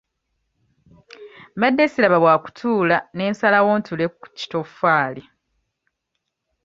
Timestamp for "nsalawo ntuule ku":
3.31-4.27